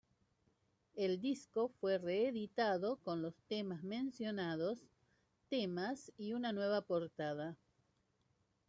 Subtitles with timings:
[0.95, 4.89] El disco fue reeditado con los temas mencionados
[5.47, 7.55] temas y una nueva portada.